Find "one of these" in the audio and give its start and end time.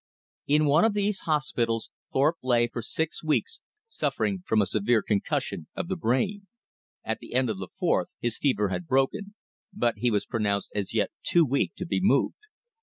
0.65-1.19